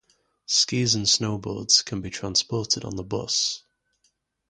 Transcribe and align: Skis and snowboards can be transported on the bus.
Skis 0.47 0.95
and 0.95 1.05
snowboards 1.05 1.85
can 1.85 2.01
be 2.01 2.09
transported 2.09 2.83
on 2.83 2.95
the 2.95 3.03
bus. 3.03 3.61